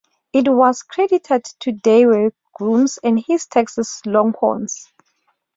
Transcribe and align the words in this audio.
It 0.33 0.47
was 0.51 0.81
credited 0.81 1.45
to 1.59 1.71
Dewey 1.73 2.31
Grooms 2.55 2.97
and 3.03 3.23
his 3.23 3.45
Texas 3.45 4.03
Longhorns. 4.03 4.91